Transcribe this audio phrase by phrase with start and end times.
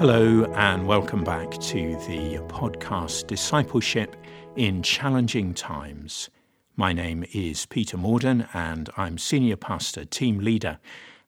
[0.00, 4.16] Hello, and welcome back to the podcast Discipleship
[4.56, 6.30] in Challenging Times.
[6.74, 10.78] My name is Peter Morden, and I'm Senior Pastor, Team Leader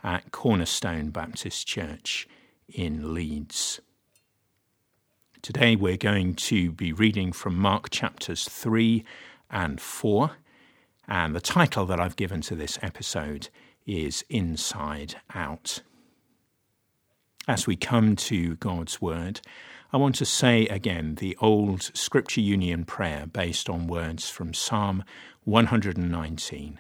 [0.02, 2.27] at Cornerstone Baptist Church
[2.66, 3.82] in Leeds.
[5.43, 9.04] Today we're going to be reading from Mark chapters 3
[9.51, 10.30] and 4,
[11.07, 13.51] and the title that I've given to this episode
[13.84, 15.82] is Inside Out.
[17.48, 19.41] As we come to God's Word,
[19.92, 25.05] I want to say again the old Scripture Union prayer based on words from Psalm
[25.45, 26.78] 119.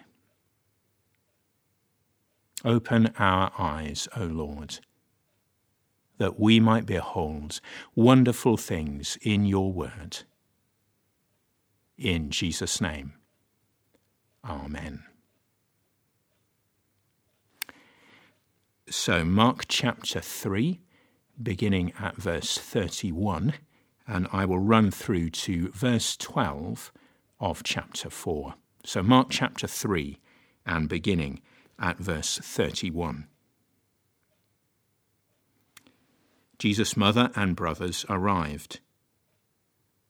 [2.64, 4.78] Open our eyes, O Lord,
[6.18, 7.60] that we might behold
[7.96, 10.18] wonderful things in your word.
[11.98, 13.14] In Jesus' name,
[14.44, 15.02] Amen.
[18.88, 20.80] So, Mark chapter 3,
[21.40, 23.54] beginning at verse 31,
[24.08, 26.92] and I will run through to verse 12
[27.38, 28.54] of chapter 4.
[28.84, 30.18] So, Mark chapter 3,
[30.66, 31.40] and beginning
[31.78, 33.28] at verse 31.
[36.58, 38.80] Jesus' mother and brothers arrived.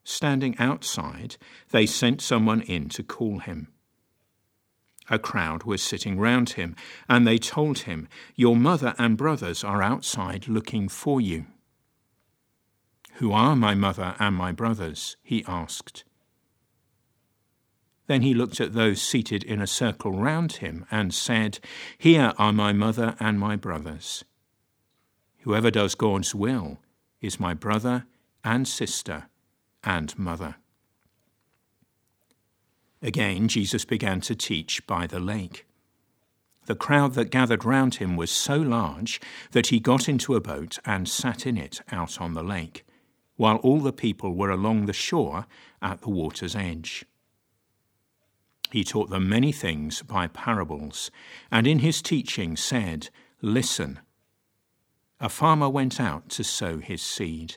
[0.03, 1.37] Standing outside,
[1.71, 3.69] they sent someone in to call him.
[5.11, 6.77] A crowd was sitting round him,
[7.09, 11.47] and they told him, Your mother and brothers are outside looking for you.
[13.15, 15.17] Who are my mother and my brothers?
[15.23, 16.05] he asked.
[18.07, 21.59] Then he looked at those seated in a circle round him and said,
[21.99, 24.25] Here are my mother and my brothers.
[25.41, 26.79] Whoever does God's will
[27.21, 28.07] is my brother
[28.45, 29.29] and sister
[29.85, 30.57] and mother.
[33.03, 35.67] Again, Jesus began to teach by the lake.
[36.67, 39.21] The crowd that gathered round him was so large
[39.51, 42.85] that he got into a boat and sat in it out on the lake,
[43.35, 45.47] while all the people were along the shore
[45.81, 47.05] at the water's edge.
[48.71, 51.11] He taught them many things by parables,
[51.51, 53.11] and in his teaching said,
[53.43, 53.99] Listen.
[55.21, 57.57] A farmer went out to sow his seed.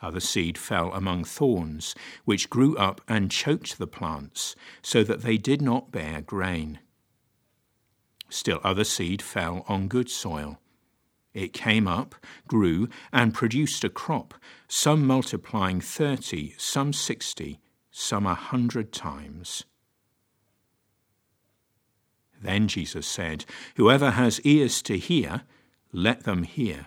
[0.00, 1.94] Other seed fell among thorns,
[2.24, 6.78] which grew up and choked the plants, so that they did not bear grain.
[8.28, 10.60] Still other seed fell on good soil.
[11.34, 12.14] It came up,
[12.46, 14.34] grew, and produced a crop,
[14.66, 17.60] some multiplying thirty, some sixty,
[17.90, 19.64] some a hundred times.
[22.40, 23.44] Then Jesus said,
[23.76, 25.42] Whoever has ears to hear,
[25.92, 26.86] let them hear.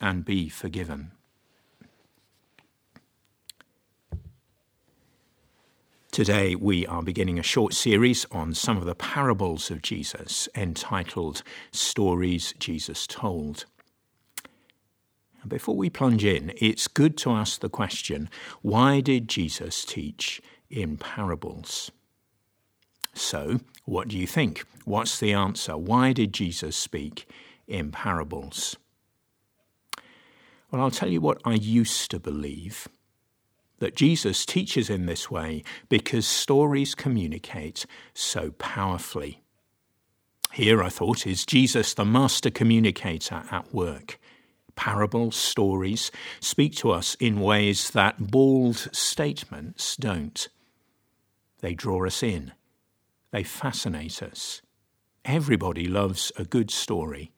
[0.00, 1.12] and be forgiven.
[6.10, 11.44] Today, we are beginning a short series on some of the parables of Jesus entitled
[11.70, 13.64] Stories Jesus Told.
[15.46, 18.28] Before we plunge in, it's good to ask the question
[18.60, 21.92] why did Jesus teach in parables?
[23.14, 24.64] So, what do you think?
[24.84, 25.76] What's the answer?
[25.76, 27.28] Why did Jesus speak
[27.66, 28.76] in parables?
[30.70, 32.88] Well, I'll tell you what I used to believe
[33.80, 39.40] that Jesus teaches in this way because stories communicate so powerfully.
[40.52, 44.18] Here, I thought, is Jesus, the master communicator at work.
[44.76, 50.48] Parables, stories speak to us in ways that bald statements don't.
[51.60, 52.52] They draw us in,
[53.30, 54.62] they fascinate us.
[55.24, 57.32] Everybody loves a good story,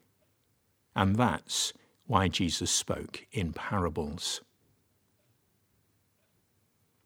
[0.95, 1.73] and that's
[2.13, 4.41] why Jesus spoke in parables.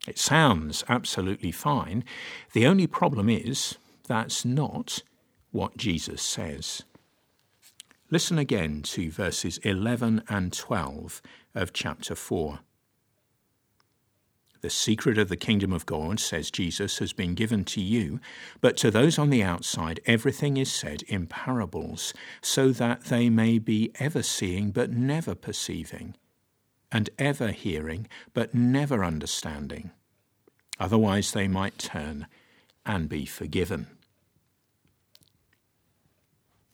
[0.06, 2.04] It sounds absolutely fine.
[2.52, 5.02] The only problem is that's not
[5.50, 6.82] what Jesus says.
[8.10, 11.22] Listen again to verses 11 and 12
[11.54, 12.58] of chapter 4,
[14.60, 18.18] The secret of the kingdom of God, says Jesus, has been given to you,
[18.60, 22.12] but to those on the outside everything is said in parables,
[22.42, 26.16] so that they may be ever seeing but never perceiving,
[26.90, 29.92] and ever hearing but never understanding.
[30.80, 32.26] Otherwise they might turn
[32.84, 33.86] and be forgiven.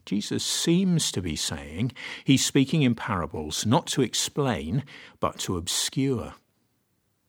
[0.07, 1.93] Jesus seems to be saying
[2.25, 4.85] he's speaking in parables, not to explain,
[5.21, 6.35] but to obscure.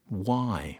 [0.08, 0.80] Why?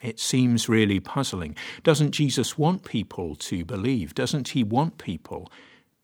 [0.00, 1.56] It seems really puzzling.
[1.82, 4.14] Doesn't Jesus want people to believe?
[4.14, 5.50] Doesn't he want people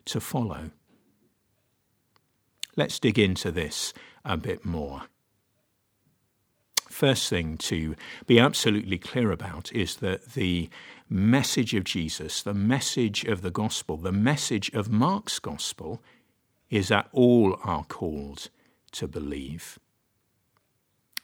[0.07, 0.71] to follow?
[2.77, 3.93] Let's dig into this
[4.25, 5.03] a bit more.
[6.89, 7.95] First thing to
[8.27, 10.69] be absolutely clear about is that the
[11.09, 16.03] message of Jesus, the message of the gospel, the message of Mark's gospel
[16.69, 18.49] is that all are called
[18.93, 19.79] to believe.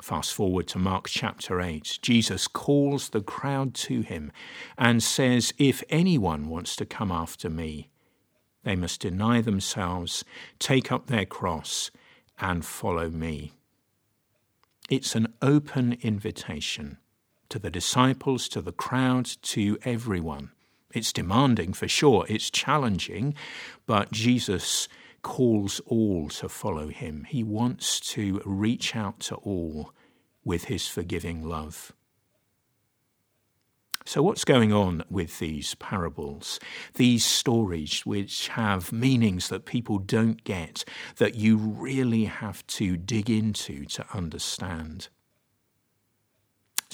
[0.03, 1.99] Fast forward to Mark chapter 8.
[2.03, 4.31] Jesus calls the crowd to him
[4.77, 7.89] and says, If anyone wants to come after me,
[8.63, 10.25] they must deny themselves,
[10.59, 11.91] take up their cross,
[12.39, 13.53] and follow me.
[14.91, 16.99] It's an open invitation
[17.49, 20.51] to the disciples, to the crowd, to everyone.
[20.93, 23.35] It's demanding for sure, it's challenging,
[23.87, 24.89] but Jesus
[25.27, 27.27] calls all to follow him.
[27.29, 29.93] He wants to reach out to all
[30.45, 31.93] with his forgiving love.
[34.05, 36.61] So, what's going on with these parables?
[36.95, 40.85] These stories which have meanings that people don't get,
[41.17, 45.09] that you really have to dig into to understand.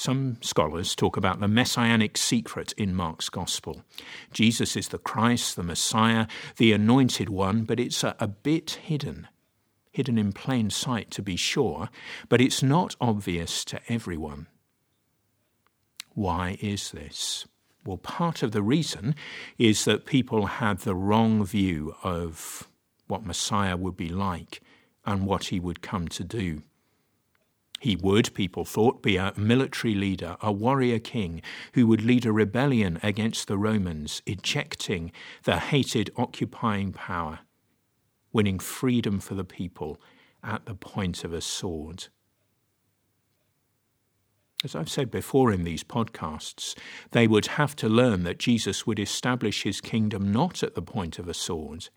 [0.03, 3.85] Some scholars talk about the messianic secret in Mark's Gospel.
[4.33, 6.27] Jesus is the Christ, the Messiah,
[6.57, 9.29] the anointed one, but it's a, a bit hidden.
[9.93, 11.89] Hidden in plain sight, to be sure,
[12.29, 14.49] but it's not obvious to everyone.
[16.15, 17.47] Why is this?
[17.85, 19.15] Well, part of the reason
[19.57, 22.69] is that people had the wrong view of
[23.07, 24.63] what Messiah would be like
[25.07, 26.65] and what he would come to do.
[27.83, 31.43] He would, people thought, be a military leader, a warrior king
[31.75, 35.11] who would lead a rebellion against the Romans, ejecting
[35.43, 37.41] the hated occupying power,
[38.33, 40.01] winning freedom for the people
[40.45, 42.07] at the point of a sword.
[44.63, 46.79] As I've said before in these podcasts,
[47.11, 51.19] they would have to learn that Jesus would establish his kingdom not at the point
[51.19, 51.89] of a sword,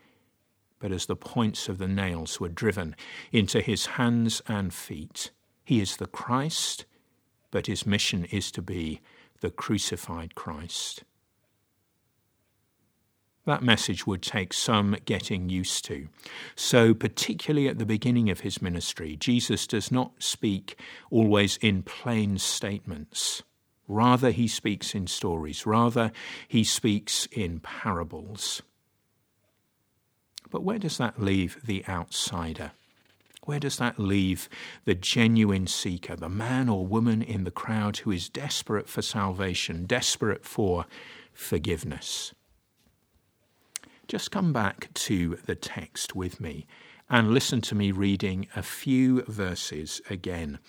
[0.80, 2.96] but as the points of the nails were driven
[3.32, 5.30] into his hands and feet
[5.66, 6.86] he is the Christ,
[7.52, 9.02] but his mission is to be
[9.42, 11.04] the crucified Christ.
[13.46, 16.08] That message would take some getting used to.
[16.56, 20.80] So, particularly at the beginning of his ministry, Jesus does not speak
[21.12, 23.44] always in plain statements.
[23.88, 25.66] Rather, he speaks in stories.
[25.66, 26.12] Rather,
[26.48, 28.64] he speaks in parables.
[30.50, 32.72] But where does that leave the outsider?
[33.46, 34.50] Where does that leave
[34.86, 39.86] the genuine seeker, the man or woman in the crowd who is desperate for salvation,
[39.86, 40.86] desperate for
[41.32, 42.34] forgiveness?
[44.08, 46.66] Just come back to the text with me
[47.10, 50.60] and listen to me reading a few verses again.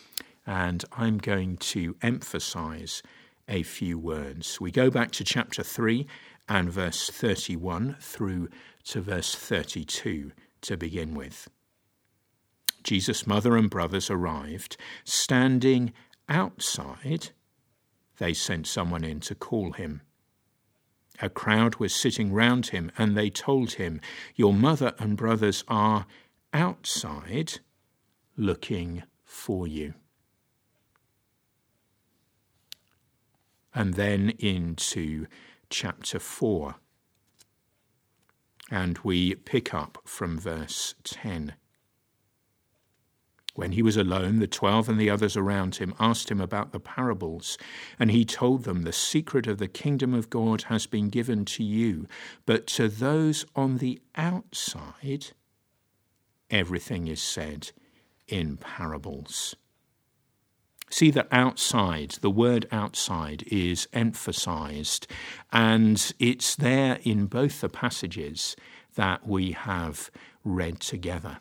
[0.46, 3.02] And I'm going to emphasize
[3.48, 4.60] a few words.
[4.60, 6.06] We go back to chapter 3
[6.48, 8.48] and verse 31 through
[8.84, 11.48] to verse 32 to begin with.
[12.86, 15.92] Jesus' mother and brothers arrived, standing
[16.28, 17.30] outside,
[18.18, 20.02] they sent someone in to call him.
[21.20, 24.00] A crowd was sitting round him, and they told him,
[24.36, 26.06] Your mother and brothers are
[26.52, 27.58] outside
[28.36, 29.94] looking for you.
[33.74, 35.26] And then into
[35.70, 36.76] chapter 4.
[38.70, 41.54] And we pick up from verse 10.
[43.56, 46.78] When he was alone, the twelve and the others around him asked him about the
[46.78, 47.56] parables,
[47.98, 51.64] and he told them, The secret of the kingdom of God has been given to
[51.64, 52.06] you,
[52.44, 55.28] but to those on the outside,
[56.50, 57.70] everything is said
[58.28, 59.56] in parables.
[60.90, 65.06] See that outside, the word outside is emphasized,
[65.50, 68.54] and it's there in both the passages
[68.96, 70.10] that we have
[70.44, 71.38] read together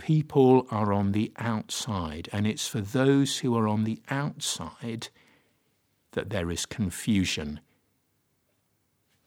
[0.00, 5.08] people are on the outside, and it's for those who are on the outside
[6.12, 7.60] that there is confusion.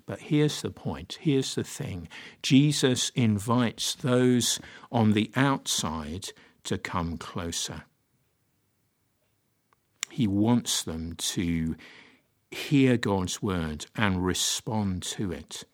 [0.08, 2.10] But here's the point, here's the thing
[2.42, 4.60] Jesus invites those
[4.92, 6.30] on the outside
[6.64, 7.84] to come closer.
[10.10, 11.76] He wants them to
[12.50, 15.66] hear God's word and respond to it.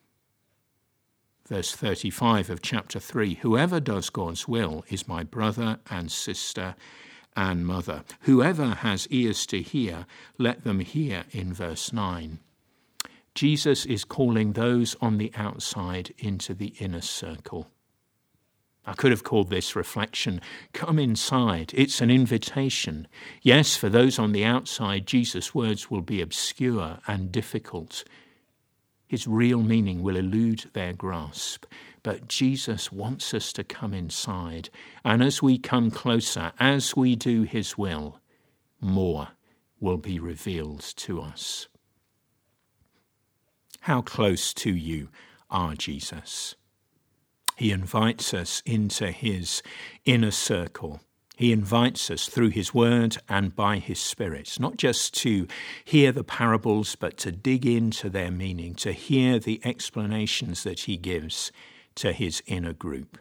[1.50, 6.76] Verse 35 of chapter 3 Whoever does God's will is my brother and sister
[7.36, 8.04] and mother.
[8.22, 10.06] Whoever has ears to hear,
[10.38, 12.38] let them hear in verse 9.
[13.34, 17.72] Jesus is calling those on the outside into the inner circle.
[18.86, 20.42] I could have called this reflection,
[20.74, 21.72] Come inside.
[21.74, 23.08] It's an invitation.
[23.42, 28.04] Yes, for those on the outside, Jesus' words will be obscure and difficult.
[29.10, 31.66] His real meaning will elude their grasp.
[32.04, 34.70] But Jesus wants us to come inside.
[35.04, 38.22] And as we come closer, as we do His will,
[38.80, 39.30] more
[39.82, 41.68] will be revealed to us.
[43.82, 45.10] How close to you
[45.50, 46.56] are Jesus?
[47.60, 49.62] He invites us into his
[50.06, 51.02] inner circle.
[51.40, 55.48] He invites us through his word and by his spirit, not just to
[55.86, 60.98] hear the parables, but to dig into their meaning, to hear the explanations that he
[60.98, 61.54] gives
[61.96, 63.18] to his inner group.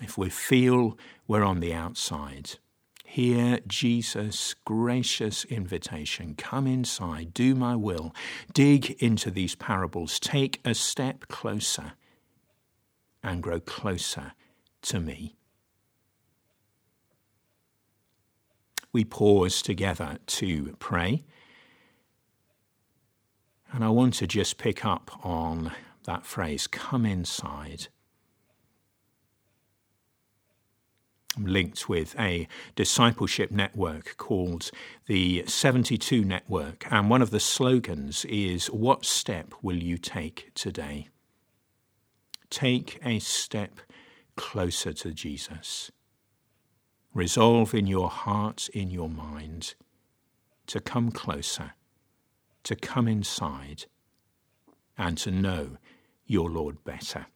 [0.00, 2.58] If we feel we're on the outside,
[3.04, 8.12] hear Jesus' gracious invitation come inside, do my will,
[8.52, 11.92] dig into these parables, take a step closer
[13.22, 14.32] and grow closer
[14.82, 15.36] to me.
[18.92, 21.24] We pause together to pray.
[23.72, 25.72] And I want to just pick up on
[26.04, 27.88] that phrase come inside.
[31.36, 32.46] I'm linked with a
[32.76, 34.70] discipleship network called
[35.06, 41.08] the 72 Network, and one of the slogans is What step will you take today?
[42.52, 43.80] take a step
[44.36, 45.90] closer to Jesus.
[47.14, 49.74] Resolve in your heart, in your mind,
[50.66, 51.72] to come closer,
[52.64, 53.84] to come inside,
[54.96, 55.76] and to know
[56.26, 57.26] your Lord better.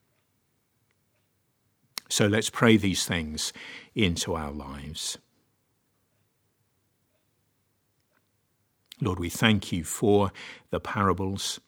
[2.08, 3.52] So let's pray these things
[3.94, 5.18] into our lives.
[9.00, 10.32] Lord, we thank you for
[10.70, 11.60] the parables.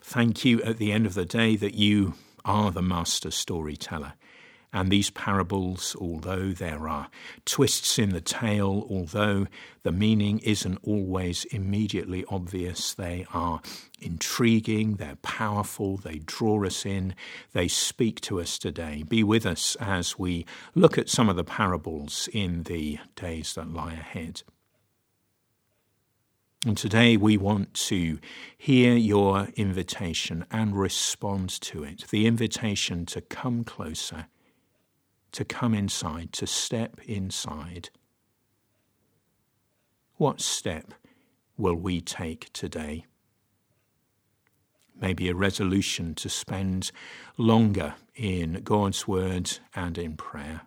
[0.00, 2.14] Thank you at the end of the day that you
[2.44, 4.14] are the master storyteller.
[4.72, 7.08] And these parables, although there are
[7.44, 9.46] twists in the tale, although
[9.84, 13.62] the meaning isn't always immediately obvious, they are
[14.00, 17.14] intriguing, they're powerful, they draw us in,
[17.52, 19.02] they speak to us today.
[19.08, 20.44] Be with us as we
[20.74, 24.42] look at some of the parables in the days that lie ahead.
[26.66, 28.18] And today we want to
[28.58, 34.26] hear your invitation and respond to it the invitation to come closer,
[35.32, 37.90] to come inside, to step inside.
[40.16, 40.94] What step
[41.56, 43.04] will we take today?
[44.98, 46.90] Maybe a resolution to spend
[47.36, 50.62] longer in God's Word and in prayer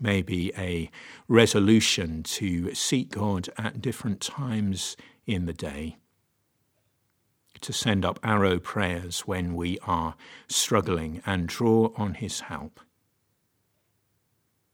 [0.00, 0.90] maybe a
[1.28, 4.96] resolution to seek God at different times
[5.26, 5.98] in the day,
[7.60, 10.14] to send up arrow prayers when we are
[10.48, 12.80] struggling and draw on His help.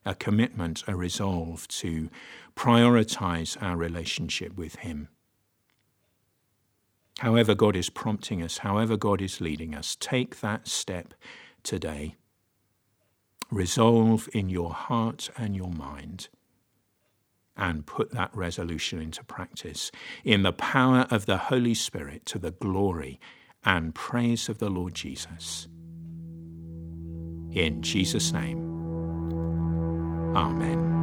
[0.04, 2.08] A commitment, a resolve to
[2.54, 5.08] prioritize our relationship with Him.
[7.18, 11.14] However, God is prompting us, however, God is leading us, take that step
[11.62, 12.16] today
[13.50, 16.28] resolve in your heart and your mind
[17.56, 19.90] and put that resolution into practice
[20.24, 23.20] in the power of the Holy Spirit to the glory
[23.64, 25.68] and praise of the Lord Jesus.
[27.52, 28.66] In Jesus' name,
[30.36, 30.95] Amen.